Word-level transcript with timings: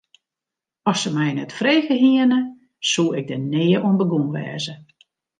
As 0.91 0.97
se 1.01 1.09
my 1.17 1.27
net 1.35 1.51
frege 1.59 1.95
hiene, 2.01 2.39
soe 2.91 3.15
ik 3.19 3.27
der 3.29 3.41
nea 3.51 3.79
oan 3.85 3.99
begûn 3.99 4.27
wêze. 4.33 4.73